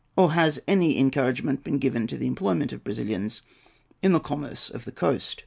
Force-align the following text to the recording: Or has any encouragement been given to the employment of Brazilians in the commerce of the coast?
Or 0.15 0.31
has 0.31 0.59
any 0.67 0.97
encouragement 0.97 1.63
been 1.63 1.77
given 1.77 2.07
to 2.07 2.17
the 2.17 2.25
employment 2.25 2.73
of 2.73 2.83
Brazilians 2.83 3.43
in 4.01 4.13
the 4.13 4.19
commerce 4.19 4.67
of 4.71 4.85
the 4.85 4.91
coast? 4.91 5.39